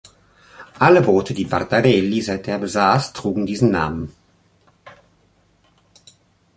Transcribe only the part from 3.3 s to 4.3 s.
diesen Namen.